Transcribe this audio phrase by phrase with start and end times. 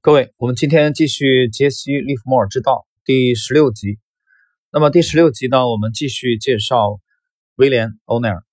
[0.00, 3.98] 各位，我们今天继续杰西·利弗莫尔之道第十六集。
[4.70, 7.00] 那么第十六集呢，我们继续介绍
[7.56, 8.44] 威廉·欧奈尔。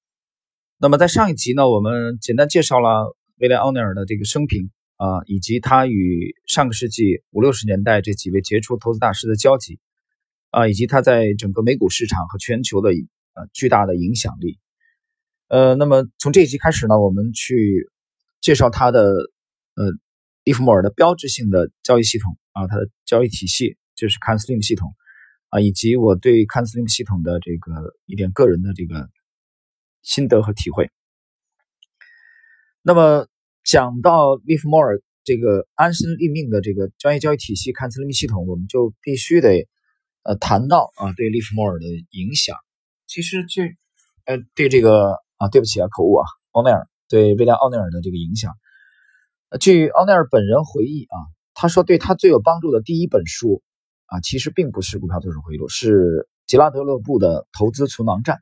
[0.80, 9.80] 那么在上一集呢，我们简单介绍了威廉·欧奈尔的这个生平啊，以及他与上个世纪五六十年代这几位杰出投资大师的交集
[10.50, 14.58] 啊，以及他在整个美股市场和全球的呃巨大的影响力。
[15.48, 17.92] 呃，那么从这一集开始呢，我们去
[18.42, 19.04] 介绍他的
[19.76, 19.94] 呃。
[20.46, 24.94] 利弗莫尔的标志性的交易系统啊，它的交易体系就是 CanSlim 系统
[25.50, 29.10] 啊，以及我对 CanSlim 系统的这个一点个人的这个
[30.04, 30.92] 心得和体会。
[32.84, 33.28] 那么
[33.64, 39.68] 讲到利弗莫尔这个安身立命的这个专业交易体系 CanSlim 系统，我们就必须得
[40.22, 42.56] 呃谈到啊对利弗莫尔的影响。
[43.08, 43.64] 其实这
[44.26, 48.54] 呃对这个啊对不起啊口误啊奥奈尔对威廉奥奈尔的这个影响。
[49.60, 51.16] 据奥奈尔本人回忆啊，
[51.54, 53.62] 他说对他最有帮助的第一本书
[54.08, 58.38] 啊，其实并不是《股票作手回忆录》，是杰拉德勒布的《投资存亡战》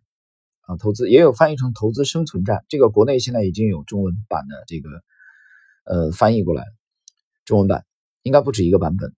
[0.73, 2.57] 啊，投资也有翻译成《投资生存战》。
[2.67, 4.89] 这个国内现在已经有中文版的这个
[5.85, 6.63] 呃翻译过来，
[7.45, 7.85] 中文版
[8.23, 9.13] 应该不止一个版本。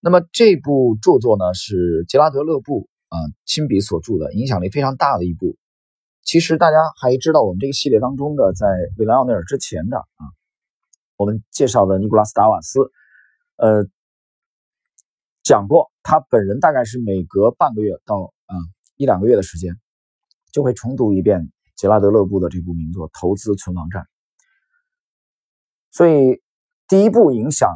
[0.00, 5.56] 那么这部著作呢，是杰拉德勒布啊亲笔所著的，影响力非常大的一部。
[6.22, 10.24] 其实大家还知道我们这个系列当中的，在韦兰奥内尔之前的啊。
[11.16, 12.80] 我们介绍的尼古拉斯·达瓦斯，
[13.56, 13.86] 呃，
[15.42, 18.56] 讲过，他本人大概是每隔半个月到啊
[18.96, 19.76] 一两个月的时间，
[20.52, 24.02] 就会重读一遍杰拉德·勒布的这部名作《投资存亡战》。
[25.92, 26.42] 所以，
[26.88, 27.70] 第一部影响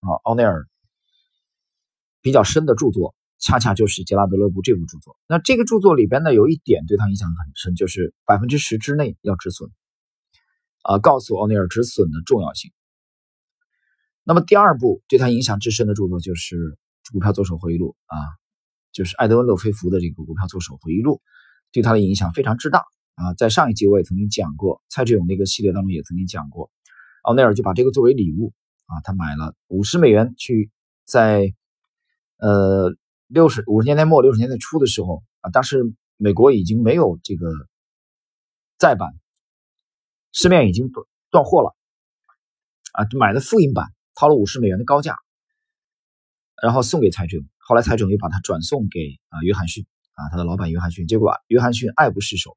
[0.00, 0.66] 啊奥内尔
[2.20, 5.16] 比较深的著作，恰恰就是杰拉德·勒布这部著作。
[5.28, 9.70] 那这个著作里边呢，有一点对他影响很深，就是百分之十之内要止损。
[10.84, 12.70] 啊，告诉奥尼尔止损的重要性。
[14.22, 16.56] 那么第二部对他影响至深的著作就是
[17.12, 18.18] 《股票作手回忆录》啊，
[18.92, 21.16] 就是艾德温·勒菲弗的这个《股票作手回忆录》，
[21.72, 22.84] 对他的影响非常之大
[23.14, 23.34] 啊。
[23.34, 26.70] 在上一集我也曾经讲过，蔡志勇那个系列当中也曾经讲过，
[27.22, 28.52] 奥内尔就把这个作为礼物
[28.86, 30.70] 啊，他买了五十美元去，
[31.04, 31.54] 在
[32.38, 32.94] 呃
[33.26, 37.50] 六十五十年代末六十年代初的时候啊，当时美国已经没有这个
[38.78, 39.10] 再版。
[40.36, 41.76] 市面已经断断货了，
[42.90, 43.86] 啊，买的复印版，
[44.16, 45.16] 掏了五十美元的高价，
[46.60, 47.40] 然后送给财政。
[47.58, 52.56] 后来财政又把它转送给啊约翰逊啊他的老板约翰逊，结果约翰逊爱不释手，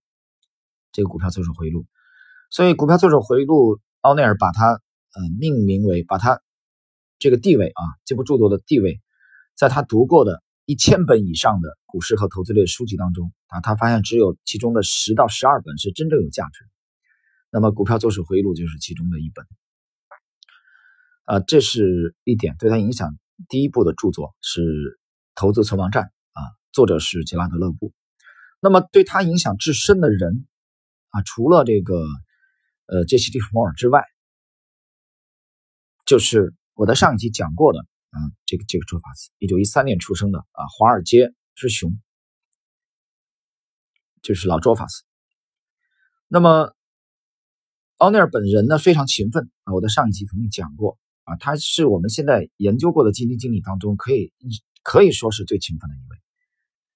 [0.92, 1.86] 这个股票作手回忆录。
[2.50, 6.42] 所以股票作手回忆录，奥内尔把它嗯命名为，把它
[7.20, 9.00] 这个地位啊这部著作的地位，
[9.56, 16.72] 在他读过的一千本以上的股市和投资类书籍当中啊，他发现只有其中的十到十二本是真正有价值的。
[17.50, 19.46] 那么，《股票作手回忆录》就是其中的一本，
[21.24, 24.62] 啊，这是一点对他影响第一部的著作是
[25.34, 26.44] 《投资存亡战》啊，
[26.74, 27.94] 作者是杰拉德·勒布。
[28.60, 30.46] 那么，对他影响至深的人
[31.12, 32.06] 啊，除了这个
[32.86, 34.04] 呃杰西·利弗莫尔之外，
[36.06, 41.98] 就是我在上一集讲过的啊，这个这个说法斯，一九一三年出生的啊，华尔街之雄，
[44.22, 45.06] 就是老卓法斯。
[46.28, 46.74] 那么。
[47.98, 54.32] 奥尼尔本人呢非常勤奋啊，我在上一期曾经讲过啊，他是我们现在研究过的基金经理当中可以
[54.84, 56.18] 可以说是最勤奋的一位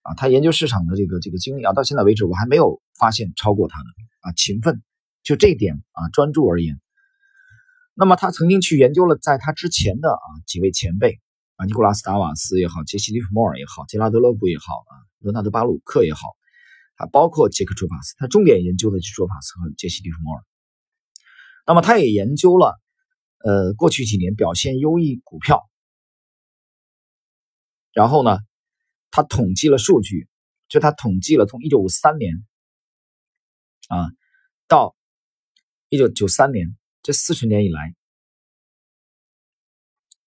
[0.04, 3.86] 啊，他研究市场的这个这个经历啊，到现在为止我还没有发现超过他的
[4.20, 4.84] 啊勤奋，
[5.24, 6.80] 就这一点啊专注而言，
[7.96, 11.20] 那么他曾经去研究了在他之前的啊几位前辈
[11.56, 16.28] 啊，尼古拉斯达瓦斯也好，杰西利弗莫尔也好，杰拉德勒布也好啊，罗纳德巴鲁克也好，
[16.98, 20.44] 啊包括杰克卓法斯，他重点研究的是卓法斯和杰西利弗莫尔。
[21.66, 22.80] 那么他也研究了，
[23.38, 25.70] 呃，过去几年表现优异股票，
[27.94, 28.40] 然后呢，
[29.12, 30.28] 他统计了数据，
[30.68, 32.46] 就他统计了从一九五三年
[33.90, 34.10] 啊
[34.68, 34.96] 到
[35.90, 37.96] 一九九三年这四十年以来，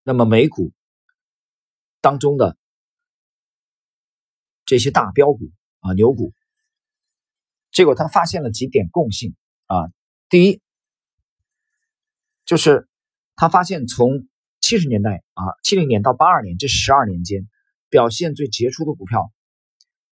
[0.03, 0.73] 那么美股
[2.01, 2.57] 当中的
[4.65, 5.51] 这些大标股
[5.81, 6.33] 啊牛股，
[7.71, 9.35] 结果他发现了几点共性
[9.67, 9.93] 啊，
[10.29, 10.64] 第一。
[12.45, 12.89] 就是
[13.37, 14.29] 他发现，从
[14.61, 17.49] 七十年代啊，七零年到八二年这十二年间，
[17.89, 19.33] 表现最杰出的股票，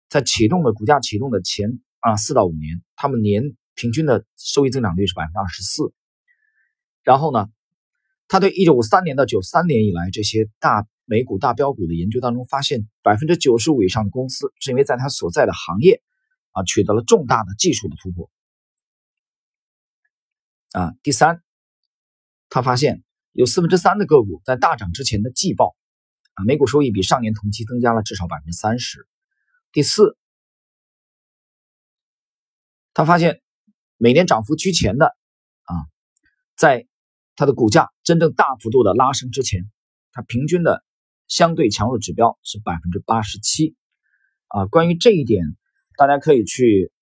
[0.08, 5.92] 在启动的股价启动的前啊四到五年，他们年平均的收益增长率是百分之二十四。
[7.02, 7.48] 然后呢，
[8.28, 16.02] 他对一九五三年到九三年以来这些大美股大标股的研究当中，发现百分之九十五以上的公司是因为在他所在的行业
[16.52, 18.30] 啊取得了重大的技术的突破。
[20.72, 21.41] 啊，第三。
[22.54, 23.02] 他发现，
[23.32, 25.74] 有四分之三的个股在大涨之前的季报
[26.34, 29.08] 啊，每股收益比上年同期增加了至少百分之三十。
[29.72, 30.18] 第四，
[32.92, 33.40] 他发现
[33.96, 35.06] 每年涨幅居前的
[35.62, 35.72] 啊，
[36.54, 36.86] 在
[37.36, 39.70] 它的股价真正大幅度的拉升之前，
[40.12, 40.84] 它平均的
[41.28, 43.76] 相对强弱指标是百分之八十七
[44.48, 44.66] 啊。
[44.66, 45.42] 关于这一点，
[45.96, 46.92] 大家可以去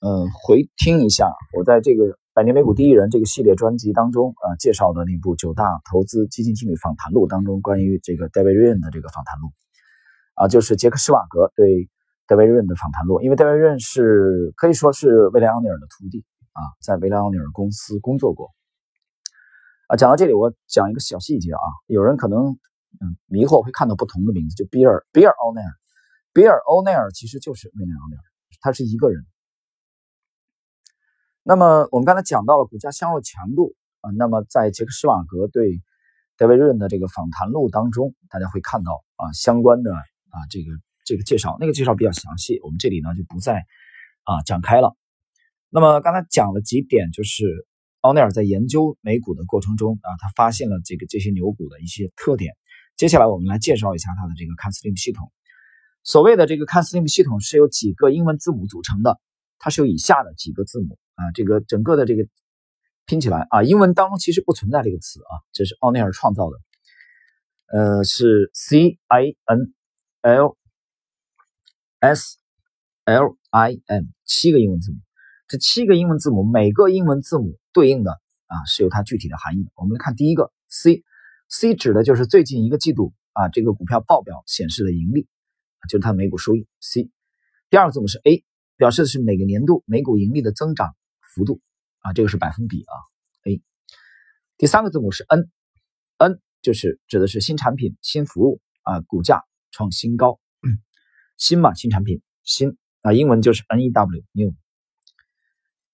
[0.00, 2.18] 嗯回听一下我在这个。
[2.38, 9.50] 百年美股第一人这个系列专辑当中啊，介绍的那部《九大投资基金经理访谈录》当中，关于这个 David Ryan 的这个访谈录
[10.34, 11.90] 啊，就是杰克施瓦格对
[12.28, 13.20] David Ryan 的访谈录。
[13.22, 18.52] 因为 David Ryan 是可以说是威廉奥尼尔的徒弟啊，在威廉奥尼尔公司工作过
[19.88, 19.96] 啊。
[19.96, 22.52] 讲到这里，我讲一个小细节啊，有人可能
[23.02, 25.72] 嗯迷惑会看到不同的名字，就比尔比尔奥尼尔，
[26.32, 28.22] 比尔奥尼尔其实就是威廉奥尼尔，
[28.60, 29.26] 他是一个人。
[31.48, 35.80] 那么我们刚才讲到了股价相弱强度啊，那么在杰克施瓦格对
[36.36, 40.72] 戴维润的这个访谈录当中，大家会看到啊相关的啊这个
[41.06, 43.64] 这个介绍，那个介绍比较详细，我们这里呢就不再
[44.24, 44.94] 啊展开了。
[45.70, 47.66] 那么刚才讲了几点，就是
[48.02, 52.52] 奥内尔在研究美股的过程中啊，他发现了这个这些牛股的一些特点。
[52.98, 55.32] 接下来我们来介绍一下它的这个 CanSlim 系统。
[56.04, 59.18] 所谓的这个 CanSlim 系统是由几个英文字母组成的，
[59.58, 60.98] 它是由以下的几个字母。
[61.18, 62.28] 啊，这个整个的这个
[63.06, 66.56] 拼起来啊，英文当中其实不存在这个词啊，这是奥内尔创造的。
[67.70, 69.74] 呃，是 C I N
[70.22, 70.56] L
[71.98, 72.38] S
[73.04, 74.98] L I M 七个英文字母，
[75.48, 78.12] 这七个英文字母每个英文字母对应的
[78.46, 79.70] 啊是有它具体的含义的。
[79.74, 85.26] 我们来看第一个 C，C 指的就是最近一个季度啊这个股票报表显示的盈利，
[85.90, 87.10] 就是它每股收益 C。
[87.70, 88.44] 第二个字母是 A，
[88.76, 90.94] 表示的是每个年度每股盈利的增长。
[91.38, 91.60] 幅度
[92.00, 92.94] 啊，这个是百分比啊。
[93.44, 93.62] A，
[94.56, 100.40] 第三个字母是 N，N 就是指的是新产品、新服务啊，股价创新高，
[101.36, 104.52] 新嘛，新产品新啊，英文就是 N E W New。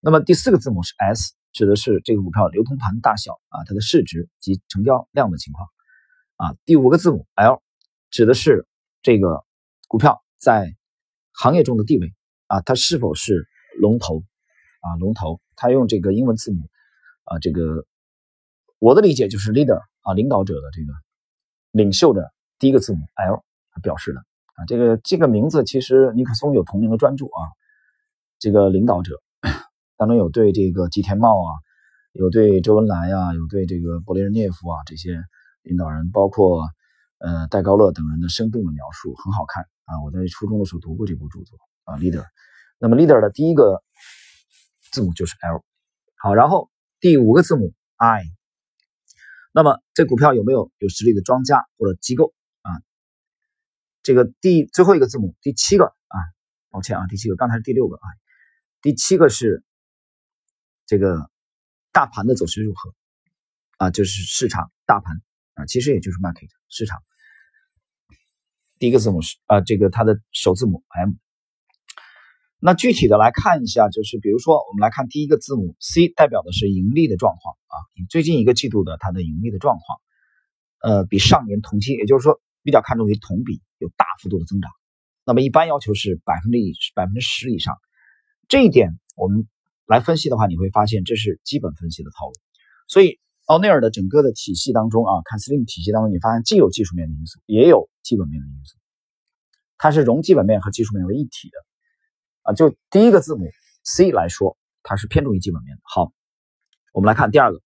[0.01, 5.69] 那么第四个字母是 S，指的是这个股票流通盘大小啊，它的市值及成交量的情况
[6.37, 6.57] 啊。
[6.65, 7.63] 第五个字母 L，
[8.11, 8.67] 指的是
[9.03, 9.45] 这个
[9.89, 10.75] 股票在
[11.33, 12.15] 行业中的地位
[12.47, 13.47] 啊，它是否是
[13.79, 14.25] 龙头。
[14.85, 16.61] 啊，龙头，他用这个英文字母，
[17.25, 17.87] 啊，这个
[18.79, 20.93] 我的理解就是 leader 啊，领导者的这个
[21.71, 23.43] 领袖的第一个字母 L
[23.83, 27.41] 表示的啊，这个这个名字其实尼克松有同名的专著啊，
[28.39, 29.23] 这个领导者
[29.97, 31.49] 当中有对这个吉田茂啊，
[32.13, 35.19] 有对周恩来啊，有对这个勃列日涅夫啊这些
[35.63, 36.69] 领导人，包括
[37.21, 42.27] 呃戴高乐等人的生动的描述，很好看啊，我在初中的时候读过这部著作啊，leader，
[42.79, 43.83] 那么 leader 的第一个。
[44.95, 45.65] 字母就是 L，
[46.17, 46.71] 好，然后
[47.01, 48.23] 第五个字母 I，
[49.53, 52.33] 那么这股票有没有有实力的庄家或者机构
[52.63, 52.71] 啊？
[54.05, 56.17] 这个第最后一个字母第七个啊，
[56.71, 58.07] 抱歉啊，第七个刚才是第六个啊，
[58.81, 59.65] 第七个是
[60.87, 61.29] 这个
[61.91, 62.95] 大盘的走势如何
[63.79, 63.91] 啊？
[63.91, 65.21] 就是市场大盘
[65.55, 67.03] 啊，其实也就是 market 市场。
[68.79, 71.15] 第一个字母是啊，这个它的首字母 M。
[72.67, 77.77] 那具体的来看一下，就是比如说，我们来看第一个字母 C，代表的是盈利的状况啊，
[78.09, 80.01] 最近一个季度的它的盈利的状况，
[80.81, 84.71] 呃，比上年同期，也就是说比较看重于同比有大幅度的增长。
[85.27, 86.59] 那么一般要求是百分之
[86.95, 87.77] 百分之十以上，
[88.49, 89.47] 这一点我们
[89.87, 92.33] 来分析的话，你会发现这是基本分析的套路。
[92.89, 98.79] 所以奥内尔的整个的体系当中啊，看 Slim 体系当中，你发现既有技术面的因素，也有基本面的因素，
[99.77, 101.59] 它是融基本面和技术面为一体的。
[102.45, 103.51] 啊，就第一个字母
[103.83, 105.83] C 来说，它是偏重于基本面的。
[105.83, 106.13] 好，
[106.93, 107.61] 我们来看第二个，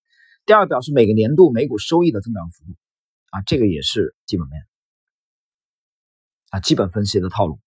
[0.45, 2.75] 第二个表示每个年度每股收益的增长幅度，
[3.29, 4.65] 啊，这个也是基本面，
[6.49, 7.59] 啊，基本分析的套路。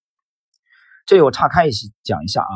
[1.07, 2.55] 这里我岔开一些讲一下啊，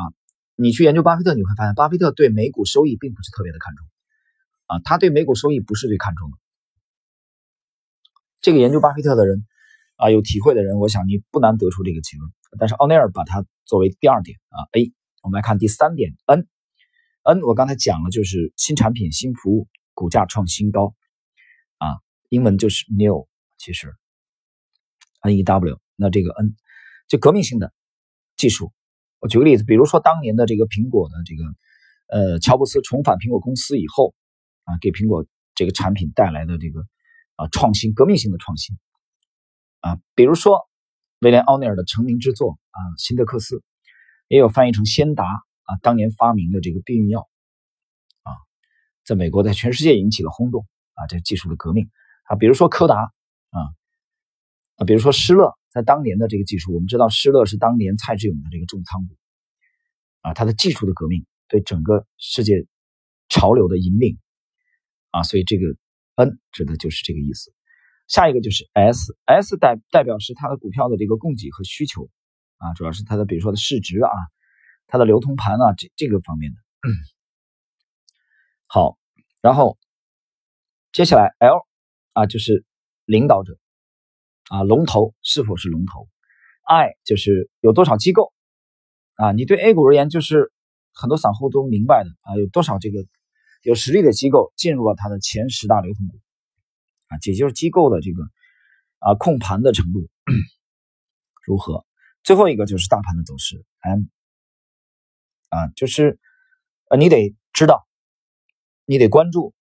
[0.55, 3.87] 你去研究巴菲特，你会发现巴菲特对每股收益并不是特别的看重，
[4.65, 6.37] 啊，他对每股收益不是最看重的。
[8.41, 9.45] 这个研究巴菲特的人。
[9.99, 12.31] 啊，有体会的人，我想你不难得出这个结论。
[12.59, 14.93] 但是奥内尔把它作为第二点啊，A。
[15.23, 20.95] 我们来看第三点，N，N 我刚才讲了，就是新产品、新服务，股价创新高
[21.79, 21.97] 啊，
[22.29, 23.93] 英文就是 new，其实
[25.21, 25.81] N E W。
[25.97, 26.55] 那这个 N
[27.09, 27.73] 就革命性的
[28.37, 28.71] 技术。
[29.19, 31.43] 我举个例子，比如说当年的这个苹果的这个
[32.07, 34.13] 呃乔布斯重返苹果公司以后
[34.63, 36.81] 啊，给苹果这个产品带来的这个
[37.35, 38.77] 啊创新，革命性的创新。
[39.81, 40.66] 啊，比如说
[41.19, 43.63] 威廉奥尼尔的成名之作啊，辛德克斯，
[44.27, 47.27] 也有翻译成先达啊，当年发明的这个避孕药。
[48.21, 48.31] 啊，
[49.03, 51.89] 在美国在全世界引起了轰动啊，这技术的革命。
[52.25, 52.95] 啊，比如说柯达
[53.49, 53.59] 啊
[54.75, 59.17] 啊，比如说施乐，在当年的这个技术，我们知道施乐是当年蔡志勇的这个重仓股。
[60.21, 62.67] 啊，它的技术的革命对整个世界
[63.29, 64.19] 潮流的引领。
[65.09, 65.65] 啊，所以这个
[66.15, 67.51] N 指的就是这个意思。
[68.07, 72.09] 下一个就是 S，S 代代表是它的股票的这个供给和需求
[72.57, 74.09] 啊，主要是它的比如说的市值啊，
[74.87, 76.57] 它的流通盘啊，这这个方面的。
[78.67, 78.97] 好，
[79.41, 79.77] 然后
[80.93, 81.67] 接下来 L
[82.13, 82.63] 啊就是
[83.05, 83.57] 领导者
[84.49, 86.07] 啊，龙头是否是龙头
[86.63, 88.31] ？I 就是有多少机构
[89.15, 89.33] 啊？
[89.33, 90.51] 你对 A 股而言，就是
[90.93, 93.05] 很多散户都明白的啊，有多少这个
[93.63, 96.19] 有实力的机构进入了它的前十大流通股。
[97.07, 98.23] 啊，也就是机构的这个
[98.99, 100.09] 啊控盘的程度
[101.45, 101.85] 如何？
[102.23, 104.01] 最后一个就是大盘的走势，M
[105.49, 106.19] 啊，就是
[106.89, 107.87] 呃你得知道，
[108.85, 109.53] 你得关注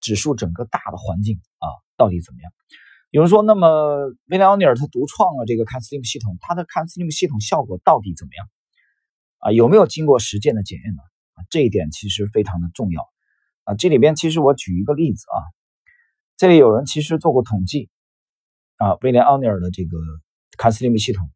[0.00, 2.50] 指数整个大的环境啊到底怎么样。
[3.10, 8.48] 有人说，那么威廉奥尼尔他独创了这个看 Slim 系统，他的看 Slim 系统效果到底怎么样？
[9.36, 11.02] 啊，有没有经过实践的检验呢？
[11.34, 13.06] 啊，这一点其实非常的重要
[13.64, 13.74] 啊。
[13.74, 15.36] 这里边其实我举一个例子啊。
[16.42, 17.88] 这里有人其实做过统计，
[18.74, 19.96] 啊，威廉奥尼尔的这个
[20.58, 21.30] 卡斯利姆系统，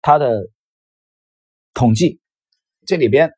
[0.00, 0.48] 它的
[1.74, 2.20] 统计
[2.86, 3.32] 这里边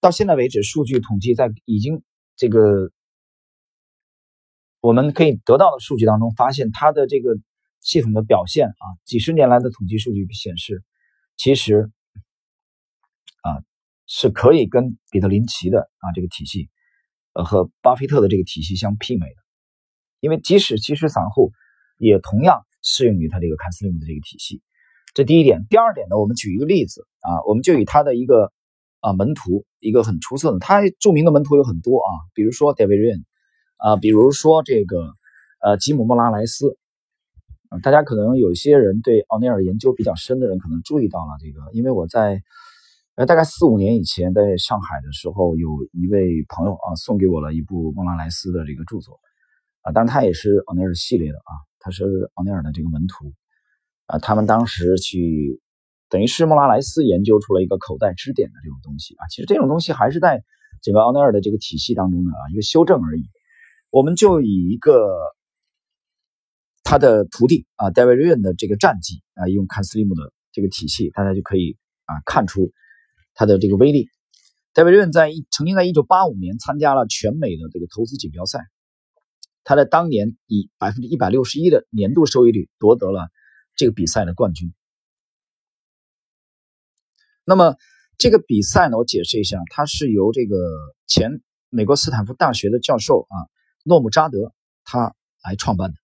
[0.00, 2.02] 到现在为止，数据统计在已经
[2.34, 2.90] 这个
[4.80, 7.38] 我们可以得到的数据当中，发现它的这个
[7.80, 10.82] 系统的表现啊，几十年来的统计数据显示，
[11.36, 11.92] 其实
[13.42, 13.62] 啊
[14.08, 16.68] 是可以跟彼得林奇的啊这个体系。
[17.36, 19.36] 呃，和巴菲特的这个体系相媲美的，
[20.20, 21.52] 因为即使其实散户
[21.98, 24.62] 也同样适用于他这个看 Slim 的这个体系，
[25.12, 25.66] 这第一点。
[25.68, 28.52] 第二点呢，我们举一个例子啊，我们就以他的一个
[29.00, 33.24] 啊门徒，一个很出色的，他著名的门徒有很多啊，比如说 David Ryan
[33.76, 35.12] 啊，比如说这个
[35.60, 36.78] 呃吉姆·莫拉莱斯，
[37.82, 42.42] 大家可能有些人对奥尼尔研究比较深的人可能注意到了这个，因为我在。
[43.16, 49.18] 呃，大概四五年以前，在上海的时候，有一位朋友啊，送给我了一部莫拉莱斯的这个著作，
[49.80, 52.04] 啊，当然他也是奥尼尔系列的啊，他是
[52.34, 53.32] 奥尼尔的这个门徒，
[54.04, 55.62] 啊，他们当时去，
[56.10, 60.44] 等于是莫拉莱斯研究出了一个口袋支点的这种东西啊，其实这种东西还是在
[60.82, 63.22] 整个奥尼尔的这个体系当中的啊一个修正而已。
[63.88, 65.08] 我们就以一个
[66.84, 72.70] 他的徒弟啊，David Ryan 的这个战绩啊，用看 Slim 的这个体系，大家就可以啊看出。
[73.38, 74.08] 它的这个威力，
[74.72, 78.60] 戴维润在曾经在一九八五年参加了全美的这个投资锦标赛，
[79.62, 83.28] 他在当年以百分之一百六十一的年度收益率夺得了
[83.74, 84.72] 这个比赛的冠军。
[87.44, 87.76] 那么
[88.16, 90.56] 这个比赛呢，我解释一下，它是由这个
[91.06, 93.36] 前美国斯坦福大学的教授啊
[93.84, 95.14] 诺姆扎德他
[95.44, 95.98] 来创办的。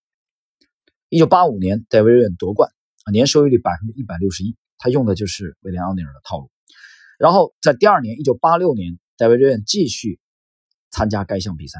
[1.09, 2.71] 一九八五年，戴维润夺冠
[3.05, 6.52] 啊，年收益率百分之一百六十一，他用的就是威廉奥尼尔的套路。
[7.23, 10.19] 然后在第二年，一九八六年，戴维·瑞恩继续
[10.91, 11.79] 参加该项比赛。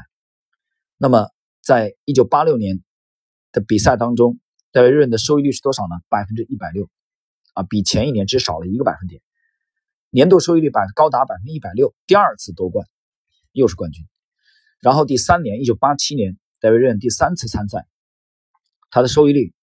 [0.97, 2.81] 那么，在一九八六年
[3.51, 4.39] 的比赛当中，
[4.71, 5.97] 戴维·瑞恩的收益率是多少呢？
[6.07, 6.89] 百分之一百六，
[7.55, 9.21] 啊，比前一年只少了一个百分点。
[10.11, 12.87] 年度收益率百高达百分之一百六，第二次夺冠，
[13.51, 14.07] 又是冠军。
[14.79, 17.85] 然后第三年，一九八七年，戴维·瑞恩第三次参赛，
[18.89, 19.53] 他的收益率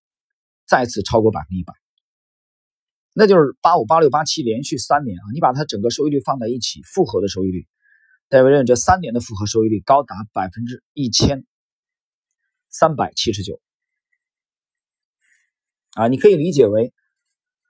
[0.67, 1.73] 再次超过百分之一百。
[3.13, 7.67] 那就是八五、八六、八七连续三年啊，你把它整个收益率放在一起，复合的收益率，
[8.29, 11.45] 戴维·润这三年的复合收益率高达百分之一千
[12.69, 13.61] 三百七十九
[15.95, 16.95] 啊，你可以理解为，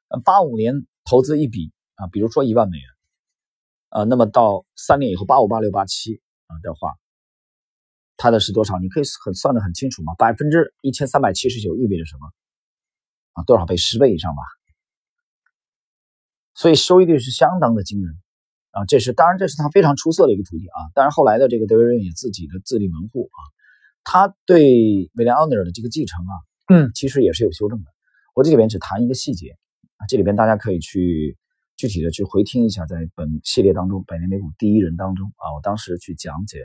[0.09, 2.87] 呃，八五年投资一笔啊，比如说一万美元
[3.89, 6.93] 啊，那么到三年以后，八五、八六、八七啊的话，
[8.19, 8.79] 它的是多少？
[8.79, 12.31] 你可以很算得很清楚嘛，百分之一千三百七十九意味着什么
[13.33, 13.43] 啊？
[13.45, 13.79] 多少倍？
[13.79, 14.43] 十倍以上吧。
[16.61, 18.13] 所以收益率是相当的惊人
[18.73, 18.85] 啊！
[18.85, 20.93] 这是当然，这是他非常出色的一个徒弟啊。
[20.93, 23.41] 当然，后来的这个德维润也自己的自立门户啊，
[24.05, 26.35] 他对威廉奥尼尔的这个继承啊，
[26.69, 27.87] 嗯，其实也是有修正的。
[28.35, 29.57] 我这里边只谈一个细节
[29.97, 31.39] 啊，这里边大家可以去
[31.79, 36.59] 具体的去回听一下，在本系列当中，百年美股第一人当中啊，我当时去讲解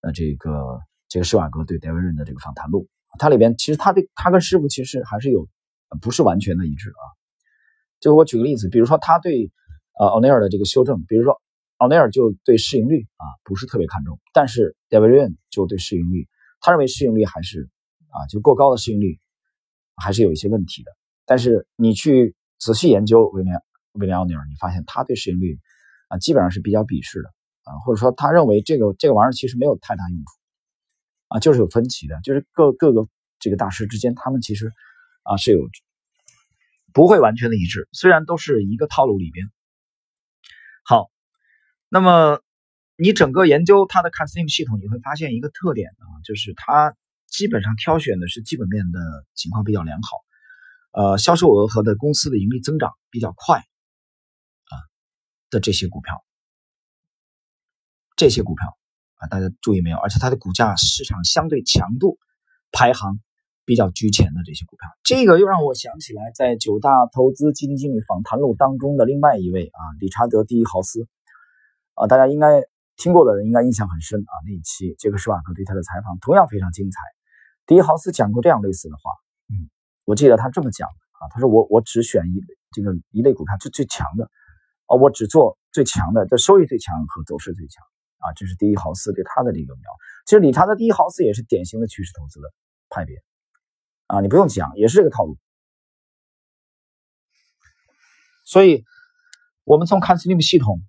[0.00, 5.48] 呃这个这个施瓦格对德维润的这个访谈录，它里边其实他对他跟师傅其实还是有
[6.00, 7.04] 不是完全的一致啊。
[8.00, 9.52] 就我举个例子，比如说他对
[9.98, 11.40] 呃奥尼尔的这个修正，比如说
[11.76, 16.28] 奥尼尔就对市盈率啊不是特别看重，但是 David Ryan 就对市盈率，
[16.60, 17.68] 他认为市盈率还是
[18.08, 19.20] 啊就过高的市盈率
[19.96, 20.90] 还是有一些问题的。
[21.26, 23.60] 但是你去仔细研究威廉
[23.92, 25.58] 威廉奥尼尔，你发现他对市盈率
[26.08, 27.28] 啊基本上是比较鄙视的
[27.64, 30.24] 啊，或者说他认为这个这个玩意儿其实没有太大用处
[31.28, 33.06] 啊，就是有分歧的，就是各各个
[33.38, 34.70] 这个大师之间，他们其实
[35.22, 35.60] 啊是有
[36.92, 39.50] 不会完全的一致，虽然都是一个套路里边。
[40.84, 41.10] 好，
[41.88, 42.40] 那么
[42.96, 46.94] 你整个研究它的 c a s t i m 系统，你会发现一个特点啊，就是它
[47.26, 48.98] 基本上挑选的是基本面的
[49.34, 50.16] 情况比较良好，
[50.92, 54.74] 呃，销售额和的公司的盈利增长比较快啊
[55.50, 56.24] 的这些股票。
[58.16, 58.76] 这些股票
[59.14, 59.96] 啊，大家注意没有？
[59.96, 62.18] 而且它的股价市场相对强度
[62.72, 63.20] 排行
[63.70, 71.06] 比较居前的这些股票，这个又让我想起来在九大投资基金经理访谈录当中的另外一位啊，理查德·第一豪斯
[71.94, 72.64] 啊，大家应该
[72.96, 74.34] 听过的人应该印象很深啊。
[74.44, 76.98] 那一期杰克·施瓦格对他的采访同样非常精彩。
[77.64, 79.12] 第一豪斯讲过这样类似的话，
[79.54, 79.70] 嗯，
[80.04, 84.24] 我记得他这么讲啊，他说我我只选一这个一类股票最最强的
[84.86, 87.84] 啊，我只做最强的，这收益最强和走势最强。
[88.18, 89.84] 啊，这是第一豪斯对他的这个描。
[90.26, 92.52] 其实理查德第一豪斯也是典型的趋势投资的
[92.90, 93.14] 派别
[94.10, 95.38] 啊，你不用讲，也是这个套路。
[98.44, 98.84] 所以，
[99.62, 100.82] 我们从 Canslim 系统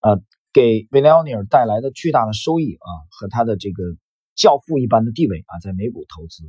[0.00, 0.20] 啊
[0.52, 3.82] 给 v i l l i a n 带来的巨大的收益啊和他的这个
[4.34, 6.44] 教父一般的地位啊，在美股投资。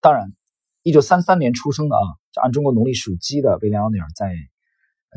[0.00, 0.32] 当然，
[0.82, 4.34] 一九三三年出生的啊，就按中国农历属鸡的 v i l l i a n 在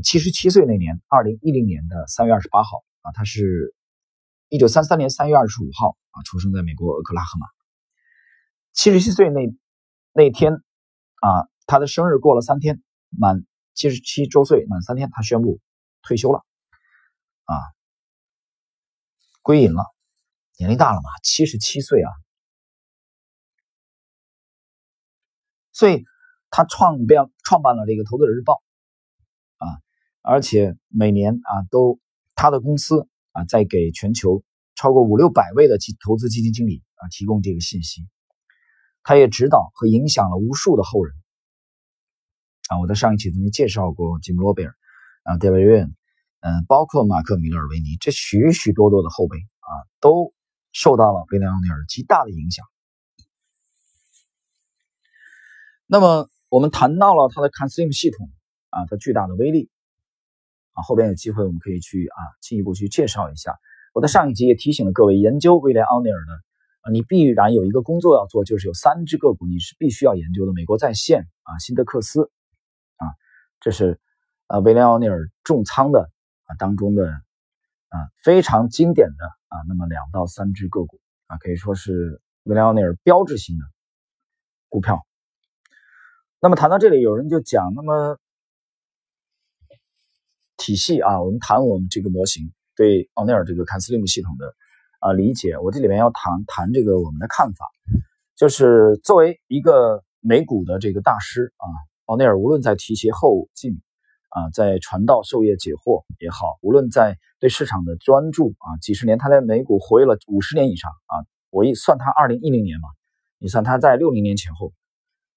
[0.03, 2.83] 七十七岁那年，二零一零年的三月二十八号。
[3.01, 3.73] 啊，他是
[4.49, 7.47] 一九三三年三月二十五号啊，出生在美国俄克拉荷马。
[8.73, 9.41] 七十七岁那
[10.13, 15.59] 那天啊，他的生日过了三天，满七十七周岁满三天，他宣布
[16.01, 16.45] 退休了，
[17.45, 17.55] 啊，
[19.41, 19.83] 归隐了，
[20.57, 22.09] 年龄大了嘛，七十七岁啊，
[25.71, 26.03] 所以
[26.49, 28.53] 他创编创办了这个《投资者日报》
[29.65, 29.81] 啊，
[30.21, 31.99] 而且每年啊都。
[32.41, 38.07] 他的公司啊，在给全球超过五六百位的基投资基金经理啊提供这个信息，
[39.03, 41.15] 他也指导和影响了无数的后人
[42.69, 42.79] 啊。
[42.79, 44.75] 我在上一期曾经介绍过吉姆·罗贝尔
[45.23, 45.95] 啊、戴维·约恩，
[46.41, 50.33] 嗯，包括马克·米勒尔维尼，这许许多多的后辈啊，都
[50.71, 52.65] 受到了威廉·奥尼尔极大的影响。
[55.85, 58.29] 那么，我们谈到了他的 Conslim 系统
[58.69, 59.69] 啊，它巨大的威力。
[60.73, 63.57] 啊后边有机会我们可以去啊进一步去介绍一下。
[63.93, 66.31] 我在上一集也提醒了各位，研究威廉奥尼尔的
[66.89, 70.53] 你必然有一个工作要做，就是有三只个股你是必须要研究的。
[70.53, 72.31] 美国在线啊，辛德克斯
[72.97, 73.07] 啊，
[73.59, 73.99] 这是
[74.47, 76.09] 啊威廉奥尼尔重仓的
[76.45, 83.63] 啊当中的啊非常经典的啊那么两到三只个股啊，可以说是威廉奥尼尔标志性的
[84.67, 85.05] 股票。
[86.39, 88.19] 那么谈到这里，有人就讲，那么。
[90.61, 94.53] 体系啊，我们谈我们这个模型对奥尼尔这个 Conslim 系统的
[94.99, 97.65] 啊理解，我这里面要谈谈这个我们的看法，
[98.35, 101.65] 就是作为一个美股的这个大师啊，
[102.05, 103.79] 奥尼尔无论在提携后进
[104.29, 112.89] 啊，在传道授业解惑也好，无论在对市场的专注啊，几十年他在美股活跃了五十年以上啊，我一算他二零一零年嘛，
[113.39, 114.73] 你算他在六零年前后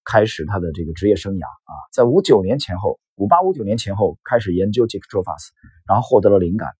[0.04, 2.98] 开始他的这个职业生涯啊，在五九年前后。
[3.16, 5.52] 五八五九年前后开始研究杰克·卓法斯，
[5.86, 6.70] 然后获得了灵感，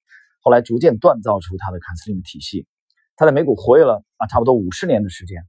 [0.40, 2.66] 后来逐渐锻造出他的凯斯林的体系。
[3.22, 5.42] 他在美股活跃了啊，差不多五十年的时间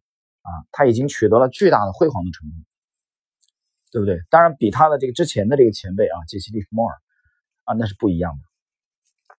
[0.43, 2.63] 啊，他已经取得了巨大的辉煌的成功，
[3.91, 4.19] 对不对？
[4.29, 6.95] 当然，比他的这个之前的这个前辈啊，杰西·利弗莫尔
[7.63, 9.35] 啊，那是不一样的。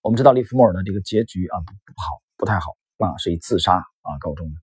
[0.00, 4.54] 我们知道利弗莫尔的这个结局啊，不不好，不太好啊，是以自杀啊告终的。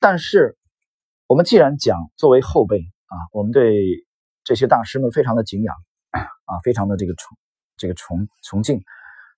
[0.00, 0.58] 但是，
[1.28, 4.04] 我们既然讲作为后辈啊，我们对。
[4.46, 5.74] 这些大师们非常的敬仰
[6.10, 7.38] 啊，非常的这个崇
[7.78, 8.84] 这个崇崇敬，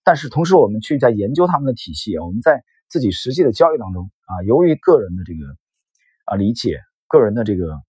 [0.06, 5.44] 但是同时我们去在研究他们的体系，我们在自己实际的交易当中啊，由于个人的这个
[6.26, 7.82] 啊理解，个人的这个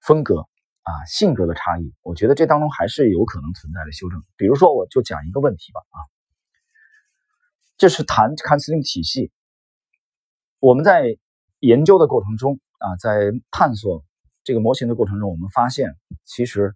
[0.00, 4.24] 风格啊性格的差异，我觉得这当中还是有可能存在的修正。
[4.38, 5.98] 比如说，我就讲一个问题吧啊，
[7.76, 9.30] 这是谈看斯林体系，
[10.58, 11.18] 我们在
[11.58, 14.02] 研究的过程中啊，在探索。
[14.44, 16.74] 这个模型的过程中，我们发现，其实，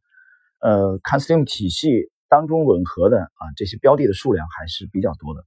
[0.60, 5.44] 呃 c o n s t e m 体系当中吻合的啊这些标的的数量还是比较多的。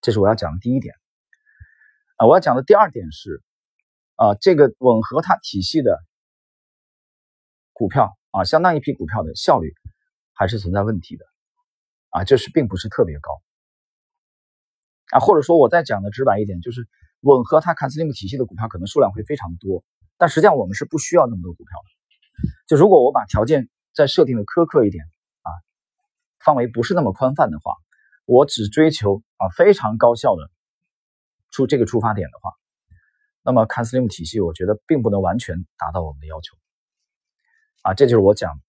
[0.00, 0.94] 这是我要讲的第一点。
[2.16, 3.42] 啊，我要讲的第二点是，
[4.14, 6.02] 啊，这个吻合它体系的
[7.74, 9.74] 股票啊，相当一批股票的效率
[10.32, 11.26] 还是存在问题的。
[12.08, 13.30] 啊，这是并不是特别高。
[15.10, 16.88] 啊，或者说我再讲的直白一点，就是
[17.20, 19.84] 吻合它 c o n s t e m 体系的股票可能数量会非常多。
[20.16, 22.48] 但实际上，我们是不需要那么多股票的。
[22.66, 25.04] 就如果我把条件再设定的苛刻一点，
[26.46, 27.74] 范围不是那么宽泛的话，
[28.24, 30.48] 我只追求啊非常高效的
[31.50, 32.52] 出这个出发点的话，
[33.42, 36.56] 那么 CanSlim 体系我觉得并不能完全达到我们的要求。
[37.82, 38.60] 啊，这就是我讲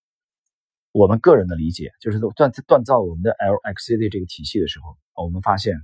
[0.91, 5.75] 我们个人的理解，就是锻锻造我们的 LXCD 这个体系的时候，我们发现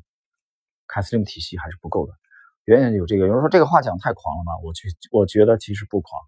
[0.88, 2.14] CanSlim 体系还是不够的。
[2.66, 4.52] 远远有这个，有人说这个话讲太狂了吧？
[4.64, 6.20] 我觉我觉得其实不狂，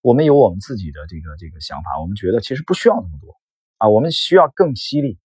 [0.00, 3.34] 我们有我们自己的这个这个想法，我们觉得其实不需要那么多
[3.78, 5.18] 啊，我们需要更犀利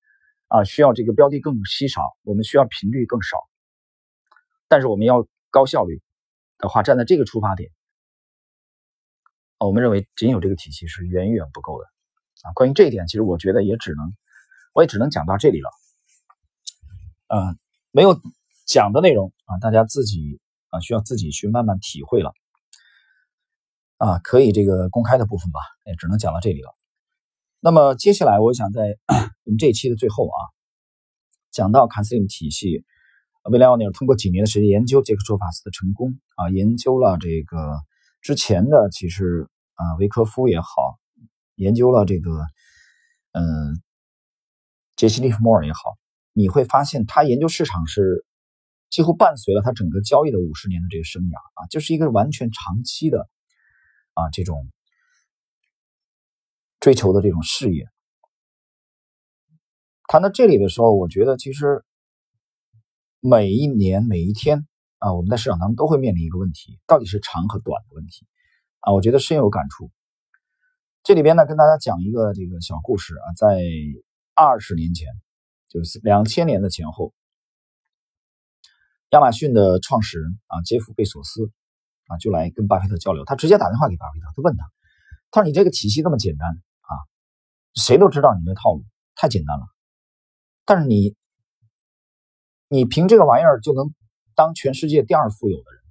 [0.48, 3.38] 啊，需要这个标的更稀少，我们需要频率更少，
[4.68, 6.02] 但是我们要高效率
[6.58, 7.72] 的话，站在这个出发点。
[9.58, 11.86] 我们认为仅有这个体系是远远不够的
[12.42, 12.52] 啊！
[12.54, 14.12] 关于这一点，其实我觉得也只能，
[14.74, 15.70] 我也只能讲到这里了。
[17.28, 17.60] 嗯，
[17.92, 18.20] 没有
[18.66, 22.34] 讲的内容啊，大家自己啊需要自己去慢慢体会了
[23.98, 24.18] 啊。
[24.20, 26.76] 可以这个公开的部分吧，也只能讲到这里了。
[27.64, 28.98] 那么接下来，我想在
[29.46, 30.40] 我们这一期的最后啊，
[31.52, 32.84] 讲到卡斯林体系，
[33.52, 37.80] 威廉奥尼尔通过几年的时间研究杰克·卓法斯的成功啊，研究了这个。
[38.24, 40.98] 之前的其实啊，维科夫也好，
[41.54, 42.32] 研究了这个，
[43.34, 43.80] 嗯，
[44.96, 45.80] 杰西·利弗莫尔也好，
[46.34, 48.26] 你会发现他研究市场是
[48.90, 53.30] 几乎伴随了他整个交易的五十年的这个生涯啊，就是一个完全长期的
[54.16, 54.68] 啊这种
[56.82, 57.86] 追求的这种事业。
[60.10, 61.86] 谈到这里的时候，我觉得其实
[63.22, 64.68] 每一年每一天。
[65.04, 68.28] 啊，我们在市场当中都会面临一个问题，到底是长和短的问题
[68.82, 69.90] 啊，我觉得深有感触。
[71.02, 73.64] 这里边呢，跟大家讲一个这个小故事啊，在
[74.36, 75.08] 二十年前，
[75.70, 77.16] 就是两千年的前后，
[79.10, 81.50] 亚马逊的创始人啊，杰夫·贝索斯
[82.06, 84.72] 啊，就来跟巴菲特交流，他直接打电话给巴菲特，他问他，
[85.32, 86.62] 他说：“你这个体系这么简单，
[87.76, 88.84] 谁都知道你这套路
[89.16, 89.66] 太简单了，
[90.66, 91.16] 但是你，
[92.68, 93.94] 你凭这个玩意儿就能。”
[94.34, 95.82] 当全世界第二富有的人，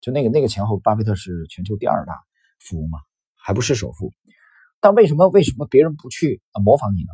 [0.00, 2.12] 就那个那个前后，巴菲特是全球第二大
[2.58, 2.98] 富翁嘛，
[3.36, 4.12] 还不是首富。
[4.80, 7.12] 但为什么为什么别人不去啊模仿你呢？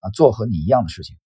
[0.00, 1.16] 啊，做和你一样的事情？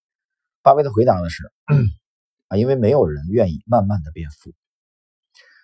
[0.61, 1.51] 巴菲特回答的是
[2.47, 4.53] 啊，因为没有人愿意慢慢的变富。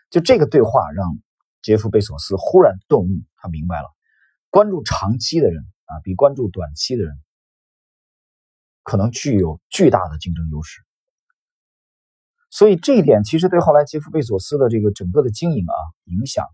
[0.10, 1.19] 就这个对话让
[1.62, 3.88] 杰夫贝索斯忽然顿悟，他明白了，
[4.49, 7.13] 关注长期的人啊，比关注短期的人
[8.84, 10.82] 可能具有巨大的竞争优势。
[12.52, 15.75] 所以这一点其实对后来杰夫贝索斯的这个整个的经营啊
[16.06, 16.47] 影响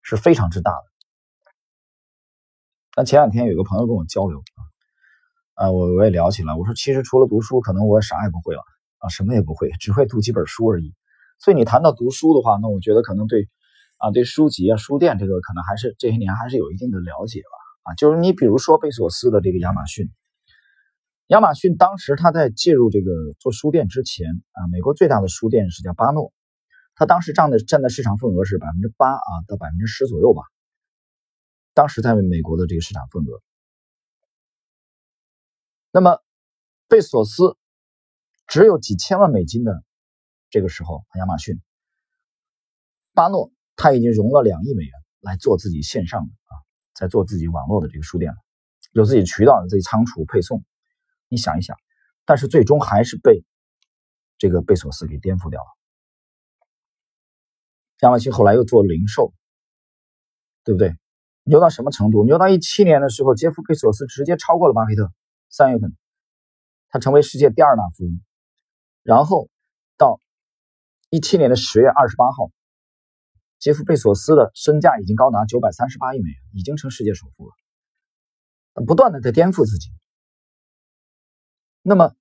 [0.00, 0.84] 是非常之大的。
[2.96, 4.42] 那前两天有个朋友跟我交流
[5.54, 8.62] 啊，啊我我也聊起来，我说其实除了读书，可能我啥也不会了
[8.98, 10.94] 啊，什么也不会，只会读几本书而已。
[11.38, 13.48] 所以你谈到读书的话，那我觉得可能对
[13.98, 20.10] 啊对书籍啊书店这个可能还是这些年还是有一定的了解吧啊，就是你比如说贝索斯的这个亚马逊。
[21.28, 26.32] 亚马逊当时他在介入这个做书店之前啊，美国最大的书店是叫巴诺，
[26.94, 30.42] 他当时占的占的市场份额是百分之八啊到百分之十左右吧。
[31.72, 33.42] 当时在美国的这个市场份额。
[35.90, 36.18] 那么
[36.86, 37.56] 贝索斯
[38.46, 39.82] 只有几千万美金的
[40.50, 41.62] 这个时候，亚马逊
[43.14, 46.52] 巴诺他已经融了两亿美元来做自己线上的啊，
[47.02, 48.38] 在做自己网络的这个书店了，
[48.92, 50.62] 有自己渠道，有自己仓储配送。
[51.26, 51.76] 你想一想，
[52.24, 53.44] 但是最终还是被
[54.38, 55.66] 这个贝索斯给颠覆掉了。
[58.02, 59.34] 亚马逊后来又做零售，
[60.62, 60.94] 对不对？
[61.42, 62.22] 牛到什么程度？
[62.24, 65.12] 牛到一七年的时候，杰夫贝索斯直接超过了巴菲特。
[65.48, 65.96] 三月份，
[66.88, 68.20] 他成为世界第二大富翁。
[69.02, 69.50] 然后
[69.96, 70.20] 到
[71.10, 72.52] 一七年的十月二十八号，
[73.62, 77.54] 杰夫贝索斯的身价已经高达九百三十八亿美元，已经成世界首富了。
[78.84, 79.88] 不断的在颠覆自己。
[81.80, 82.12] 那么，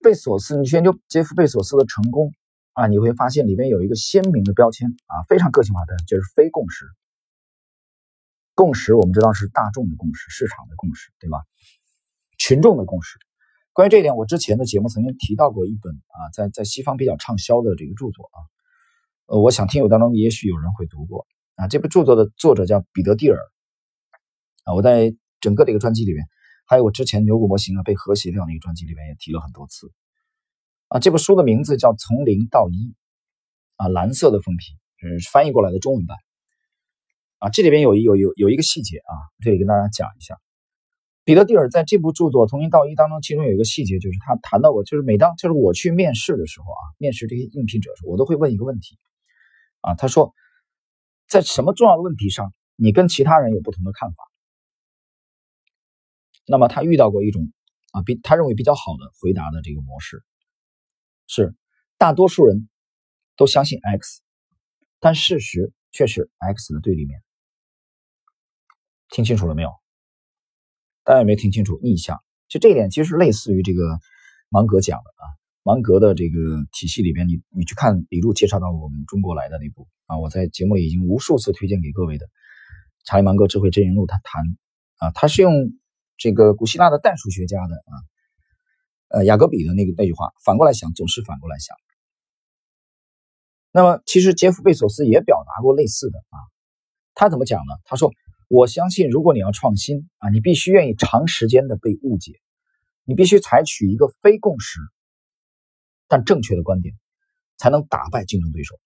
[0.00, 2.32] 贝索斯，你去研究杰夫·贝索斯的成功
[2.72, 6.86] 啊，你会发现里面有一个鲜明的标签啊，非常个性化的，就是非共识。
[8.54, 11.42] 共识我们知道是大众的共识、市场的共识，对吧？
[12.38, 13.18] 群众的共识。
[13.74, 18.40] 关于这一点，我之前的节目曾经提到过一本啊，在在西方比较畅销的这个著作啊，
[19.26, 21.68] 呃，我想听友当中也许有人会读过啊。
[21.68, 23.38] 这部著作的作者叫彼得·蒂尔
[24.64, 26.24] 啊，我在整个这个专辑里面。
[26.66, 29.92] 还有我之前牛股模型啊被和谐掉那个专辑里面也提了很多次，
[30.88, 32.72] 啊，这部书的名字叫《从零到一》，
[33.76, 36.16] 啊，蓝色的封皮，是翻译过来的中文版，
[37.36, 40.38] 啊，这里边有有有有一个细节啊，这里跟大家讲一下，
[41.22, 48.96] 彼得蒂尔在这部著作《从零到一》当中，其中有一个细节，就是他谈到过，就是每当就是我去面试的时候啊，面试这些应聘者的时候，我都会问一个问题，
[49.84, 50.34] 啊，他说，
[51.28, 54.16] 在什么重要的问题上，你跟其他人有不同的看法？
[56.46, 57.52] 那么他遇到过一种
[57.92, 60.24] 啊比他认为比较好的回答的这个模式
[61.26, 61.54] 是，
[61.98, 62.68] 大多数人
[63.36, 64.22] 都相信 X，
[65.00, 67.22] 但事实却是 X 的对立面。
[69.10, 69.70] 听清楚了没有？
[71.02, 71.78] 大家有没有听清楚？
[71.82, 73.98] 逆向，就这一点其实类似于这个
[74.48, 75.24] 芒格讲的啊，
[75.64, 82.26] 芒格的这个体系里边，你你去看李路介绍到我们中国来的那部啊，我在节目里已经无数次推荐给各位的
[83.04, 84.44] 《查理芒格智慧真言录》，他谈
[84.98, 85.72] 啊，他是用
[86.16, 87.92] 这个古希腊的代数学家的啊，
[89.08, 91.74] 呃雅各比的那个那句话，反过来想总是反过来想。
[93.72, 96.38] 那么其实杰夫贝索斯也表达过类似的啊，
[97.14, 97.74] 他怎么讲呢？
[97.84, 98.12] 他说。
[98.46, 102.34] 我相信，如果你要创新啊，你必须愿意长时间的被误解，
[103.04, 104.78] 你必须采取一个非共识
[106.08, 106.94] 但正确的观点，
[107.56, 108.78] 才能打败竞争对手。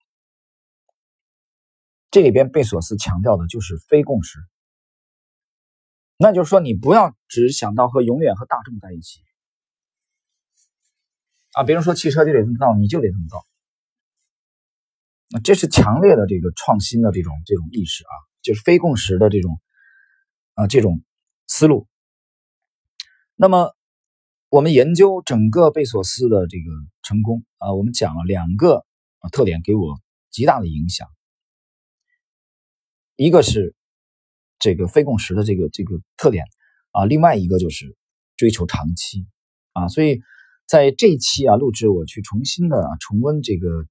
[2.10, 4.38] 这里边贝索斯强调的就是非共识，
[6.16, 9.20] 那就是说，你不要只想到和永远和大众在一起
[11.52, 13.44] 啊，别人说汽车就得这么造，你就得这么造。
[15.30, 18.14] 那这是强烈的这个创新的这种这种意识啊。
[18.40, 19.60] 就是非共识的这种
[20.54, 21.02] 啊这种
[21.48, 21.88] 思路。
[23.34, 23.74] 那么
[24.50, 26.70] 我们研究整个贝索斯的这个
[27.02, 28.86] 成功啊，我们讲了两个
[29.30, 31.06] 特点给我极大的影响。
[33.16, 33.74] 一个是
[34.58, 36.46] 这个非共识的这个这个特点
[36.92, 37.96] 啊，另外一个就是
[38.36, 39.26] 追求长期
[39.72, 39.88] 啊。
[39.88, 40.20] 所以
[40.66, 43.86] 在这一期啊录制，我去重新的啊重温这个。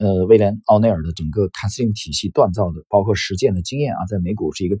[0.00, 4.78] 呃，威廉·奥内尔的整个 casino 体系锻造的，包括实践的经验啊，在美股是一个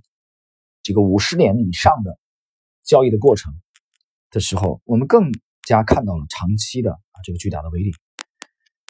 [0.84, 2.16] 这个五十年以上的
[2.84, 3.52] 交易的过程
[4.30, 7.92] 的时候，我们更加看到了长期的啊这个巨大的威力。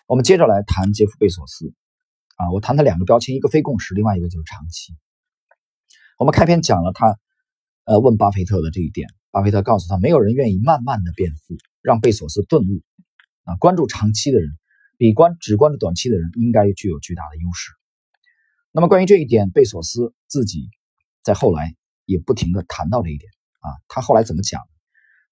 [0.06, 1.72] 我们接着来谈杰夫·贝索斯
[2.36, 4.94] 啊，我谈他两个标签，一个非共识，另外一个就是长期。
[6.18, 7.18] 我们开篇讲了他
[7.84, 12.82] 呃问巴菲特的这一点，巴菲特告诉他，没有人愿意慢慢的变富，让贝索斯顿悟
[13.44, 14.48] 啊，关注长期的人。
[15.00, 17.70] 比关只关注短期的人应该具有巨大的优势。
[18.72, 20.70] 那么关于这一点，贝索斯自己
[21.22, 23.78] 在后来也不停的谈到这一点啊。
[23.86, 24.60] 他后来怎么讲？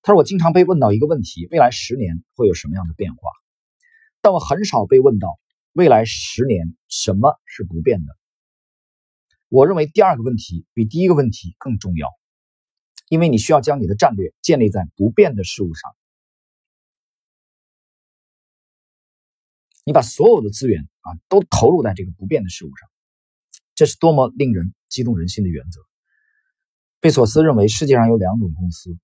[0.07, 3.29] 他说：“我经常被问到一个问题，未来十年会有什么样的变化？
[4.21, 5.40] 但我很少被问到
[5.73, 8.16] 未来十年什么是不变的。
[9.49, 12.09] 我认为第二个问题比第一个问题更重要，
[13.09, 15.90] 因为你需要将你的战略建立在不变的事物上。”
[19.83, 22.88] 你把所有的资源啊都投入在这个不变的事物上，
[23.75, 25.81] 这是多么令人激动人心的原则。
[27.01, 28.97] 贝索斯认为世界上有两种公司，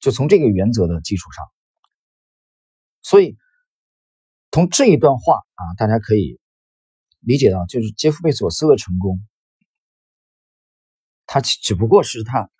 [0.00, 1.44] 就从这个原则的基础上，
[3.02, 3.36] 所以
[4.50, 6.40] 从这一段话啊，大家可以
[7.20, 9.20] 理解到，就是杰夫贝索斯的成功，
[11.26, 12.50] 他只不过是他。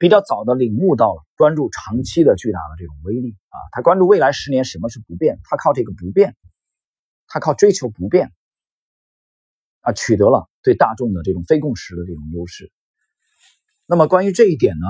[0.00, 6.36] 比较早的领悟到了关注长期的巨大的这种威力啊，他关注未来十年什么是不变，他靠这个不变，
[7.26, 8.32] 他靠追求不变
[9.80, 12.70] 啊，取得了对大众的这种非共识的这种优势。
[13.86, 14.86] 那么关于这一点呢，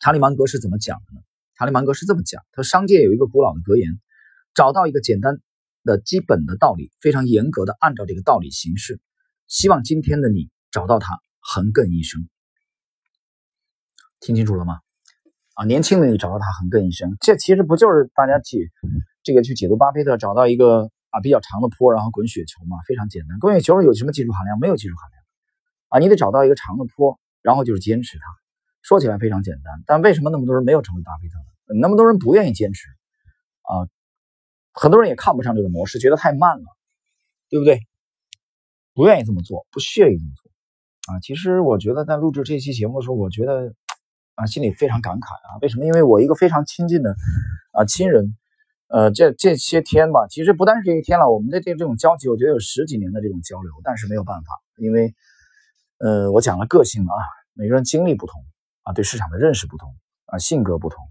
[0.00, 1.20] 查理芒格是怎么讲的呢？
[1.56, 3.98] 查理芒格是这么讲，他说商界有一个古老的格言，
[4.54, 5.38] 找到一个简单
[5.82, 9.00] 的基本的道理，非常严格的按照这个道理行事，
[9.46, 12.28] 希望今天的你找到它，横亘一生。
[14.20, 14.80] 听清楚了吗？
[15.54, 18.70] 啊，年轻的你找到他横亘一生，这其实不就是大家去
[19.24, 22.76] 这个去解读巴菲特找到一个啊比较长的坡，然后滚雪球嘛？
[22.86, 24.60] 非常简单，滚雪球有什么技术含量？
[24.60, 25.22] 没有技术含量
[25.88, 25.98] 啊！
[25.98, 28.24] 你得找到一个长的坡，然后就是坚持它。
[28.88, 31.36] 说起来非常简单，但为什么那么多人没有成为巴菲特
[31.74, 31.78] 呢？
[31.78, 32.88] 那么多人不愿意坚持
[33.62, 33.84] 啊，
[34.72, 36.64] 很多人也看不上这个模式，觉得太慢了，
[37.50, 37.80] 对不对？
[38.94, 41.20] 不愿意这么做，不屑于这么做啊。
[41.20, 43.74] 其实我觉得在录制这期节目的时候，我觉得。
[44.40, 45.58] 啊，心里非常感慨啊！
[45.62, 45.84] 为什么？
[45.84, 47.16] 因为我一个非常亲近的
[47.72, 48.36] 啊亲人，
[48.86, 54.46] 呃，这这些天吧，其实不单是这一天了，我们的这这种交集，我觉得有十几年的这种交流，但是没有办法，
[54.76, 55.12] 因为
[55.98, 57.14] 呃，我讲了个性啊，
[57.52, 58.40] 每个人经历不同
[58.88, 61.06] 啊，对市场的认识不同啊，性格不同，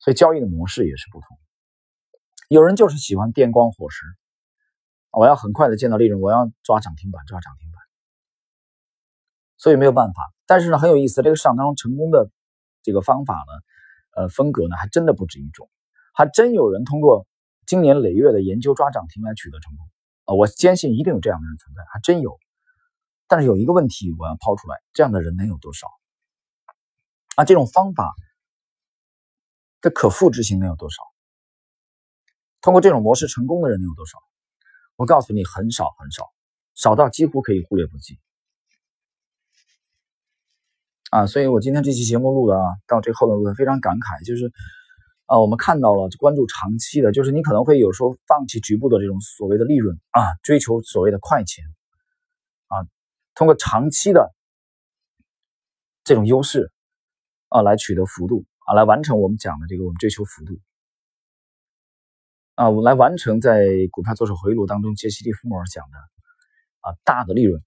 [0.00, 1.38] 所以交易的模式也是不同。
[2.48, 4.04] 有人就是喜欢电光火石，
[5.12, 7.80] 我要很快的见到利润，我要抓涨停板，抓涨停板，
[9.56, 10.32] 所以没有办法。
[10.46, 12.30] 但是呢，很有意思，这个市场当中成功的。
[12.86, 13.52] 这个方法呢，
[14.14, 15.70] 呃，风格呢，还真的不止一种，
[16.12, 17.26] 还真有人通过
[17.66, 19.88] 经年累月的研究抓涨停来取得成功
[20.26, 20.34] 啊！
[20.34, 22.38] 我坚信一定有这样的人存在，还真有。
[23.26, 25.86] 但是有一个问题我要抛出来：这样的人能有多少？
[27.36, 28.14] 啊，这种方法
[29.80, 31.02] 的可复制性能有多少？
[32.60, 34.18] 通过这种模式成功的人能有多少？
[34.96, 36.32] 我告诉你，很少很少，
[36.74, 38.18] 少到几乎可以忽略不计。
[41.10, 44.52] 啊，所以我今天这期节目录的啊，到这后面我非常感慨，就是
[45.26, 51.64] 啊，我们看到了关注长期的，就是你可能会有时候放弃局部的这种所谓的利润啊，追求所谓的快钱
[52.68, 52.86] 啊，
[53.34, 54.34] 通过长期的
[56.02, 56.72] 这种优势
[57.54, 60.58] 啊来取得幅度啊，来完成我们讲的这个我们追求幅度
[62.56, 65.96] 啊，我来完成在股票做手回路当中杰西·利弗莫尔讲的
[66.80, 67.62] 啊大的利润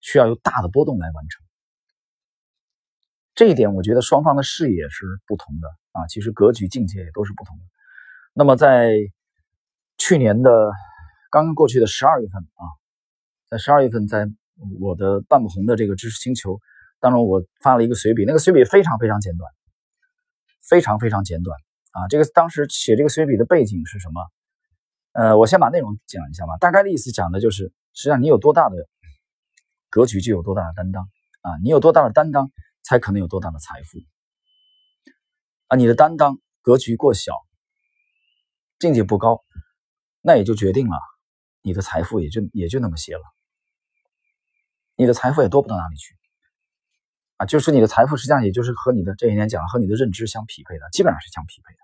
[0.00, 1.44] 需要由大的波动来完成。
[3.36, 7.62] 这一点，我觉得双方的视野是不同的啊，其实格局、境界也都是不同的。
[8.34, 8.96] 那么，在
[9.96, 10.72] 去年的
[11.30, 12.64] 刚刚过去的十二月份啊，
[13.48, 14.26] 在十二月份，在
[14.80, 16.60] 我的半不红的这个知识星球
[17.00, 19.50] 当中，我发了一个随笔，那个随笔非常非常简短，
[20.68, 21.58] 非常非常简短
[21.92, 22.06] 啊。
[22.08, 24.20] 这个当时写这个随笔的背景是什么？
[25.12, 26.56] 呃，我先把内容讲一下吧。
[26.58, 28.88] 大概的意思讲的就是，实际上你有多大的
[29.88, 31.08] 格局，就有多大的担当
[31.40, 31.56] 啊。
[31.62, 32.50] 你有多大的担当？
[32.82, 33.98] 才可能有多大的财富
[35.68, 35.76] 啊！
[35.76, 37.34] 你的担当格局过小，
[38.78, 39.44] 境界不高，
[40.22, 40.96] 那也就决定了
[41.60, 43.22] 你的财富也就也就那么些了。
[44.96, 46.16] 你的财富也多不到哪里去
[47.40, 47.46] 啊！
[47.46, 51.78] 就是你的财富实际上也就是和你的这一年讲和你的认知相匹配的，基本上是相匹配的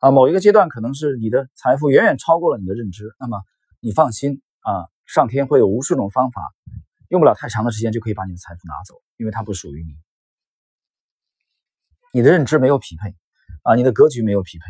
[0.00, 0.10] 啊。
[0.10, 3.40] 某一个阶段可能是你的财富远远超过了你的认知，那么
[3.78, 6.42] 你放心啊，上天会有无数种方法。
[7.10, 9.94] 用不了太长的时间就可以把你的财富拿走，因为它不属于你。
[12.12, 13.14] 你的认知没有匹配
[13.62, 14.64] 啊，你的格局没有匹配。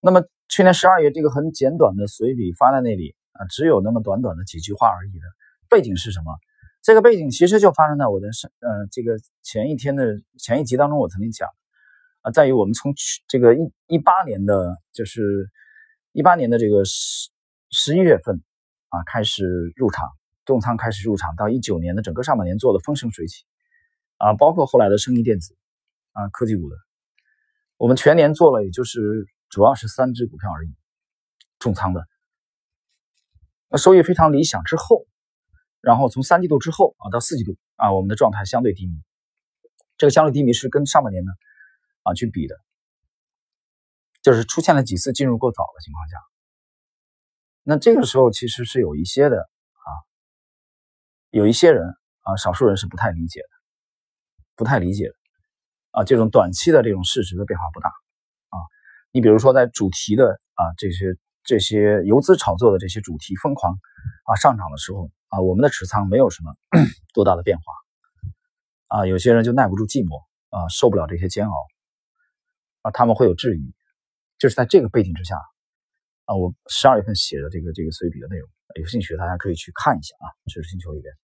[0.00, 5.26] 那么去年十二月这个很简短的随笔发在那里啊，只有那么短短的几句话而已的
[5.68, 6.32] 背景是什么？
[6.86, 11.48] 这个背景其实就发生在我的上呃这个前一天的前一集当中，我曾经讲
[12.20, 15.50] 啊，在于我们从去这个一一八年的就是
[16.12, 17.28] 一八年的这个十
[17.70, 18.40] 十一月份
[18.90, 19.44] 啊开始
[19.74, 20.06] 入场。
[20.44, 23.42] 重仓开始入场，到一九年的整个上半年做的风生水起，
[24.18, 25.56] 啊，包括后来的生意电子，
[26.12, 26.76] 啊，科技股的，
[27.78, 30.72] 我们全年做了，也就是主要是三只股票而已，
[31.58, 32.06] 重仓的，
[33.70, 34.62] 那收益非常理想。
[34.62, 35.04] 之后，
[35.86, 38.94] 然后从三季度之后啊到四季度啊，我们的状态相对低迷，
[39.96, 41.30] 这个相对低迷是跟上半年呢
[42.02, 42.56] 啊去比的，
[44.20, 46.16] 就是出现了几次进入过早的情况下，
[47.62, 49.88] 那这个时候其实是有一些的啊。
[51.30, 51.86] 有一些人
[52.22, 53.48] 啊，少数人是不太理解的，
[54.56, 55.14] 不太理解的
[55.92, 58.58] 啊，这种短期的这种市值的变化不大啊。
[59.12, 63.78] 你比如说在主题的啊这些这些游资炒作的这些主题疯狂
[64.24, 66.54] 啊上涨的时候啊，我们的持仓没有什么
[67.14, 67.64] 多大的变化
[68.88, 69.06] 啊。
[69.06, 71.54] 有些人就耐不住寂寞啊，受不了这些煎熬
[72.82, 73.74] 啊，他们会有质疑。
[74.38, 75.36] 就是在这个背景之下
[76.26, 81.14] 啊，我十二月份写的这个这个随笔的内容，有兴趣的大家可以去看一下啊，知识星球里边。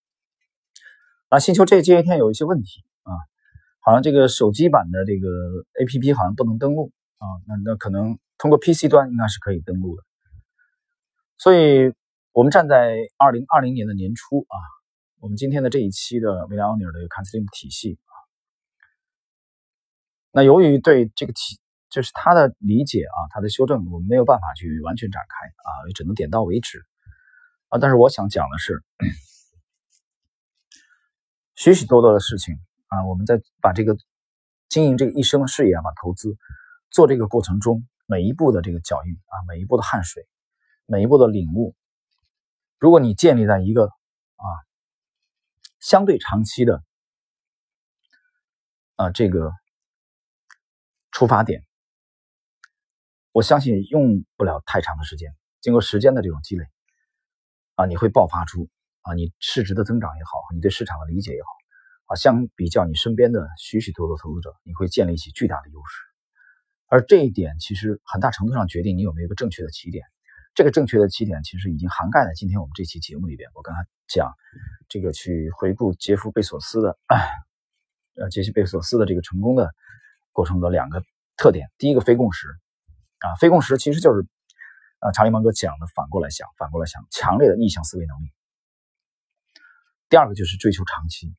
[1.30, 3.12] 那星球这这些天有一些问题啊，
[3.80, 5.28] 好像这个手机版的这个
[5.80, 10.02] A P P 好像不能登录啊，那那可能通过 P C 端应该是可以登录的。
[11.36, 11.92] 所以，
[12.32, 14.56] 我们站在二零二零年的年初啊，
[15.20, 18.12] 我们今天的这一期的维莱奥尼尔的 c o n s l i m 体系啊，
[20.30, 26.82] 那由于对这个体就是他的理解啊，他的修正，我们没有办法去完全展开啊，也只能点到为止
[27.68, 27.78] 啊。
[27.78, 28.82] 但是我想讲的是。
[31.54, 33.94] 许许多多的事情啊，我们在把这个
[34.70, 36.34] 经营这个一生的事业啊，把投资
[36.90, 40.26] 做这个过程中，每一步的这个脚印啊，每一步的汗水，
[40.86, 41.76] 每一步的领悟，
[42.82, 44.46] 如果你建立在一个啊
[45.78, 46.82] 相对长期的
[48.96, 49.52] 啊这个
[51.12, 51.62] 出发点，
[53.30, 56.66] 我相信用不了太长的时间，经过时间的这种积累
[57.76, 58.68] 啊，你会爆发出。
[59.02, 61.48] 啊，你市值的增长也好，你对市场的理解也好，
[62.06, 66.02] 啊，相比较你身边的许许多多投资者，你会建立起巨大的优势。
[66.88, 70.04] 而这一点其实很大程度上决定你有没有一个正确的起点。
[70.54, 73.48] 这个正确的起点其实已经涵盖在今天我们这期节目里边。
[73.54, 74.30] 我刚才讲
[74.88, 76.98] 这个去回顾杰夫·贝索斯的，
[78.16, 79.72] 呃，杰西·贝索斯的这个成功的
[80.30, 81.02] 过程的两个
[81.38, 81.70] 特点。
[81.78, 82.48] 第一个非共识，
[83.20, 84.26] 啊，非共识其实就是
[84.98, 88.30] 啊，查理芒格讲的反过来想，反过来想，强烈的逆向思维能力。
[90.10, 91.34] 第二个就是追求长期。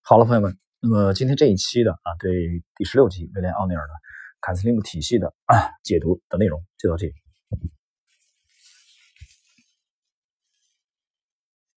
[0.00, 3.92] 好了，朋友们，那么今天这一期的啊，对第十六集威廉奥尼尔的
[4.40, 5.34] 坎斯林姆体系的
[5.82, 7.12] 解读的内容就到这里。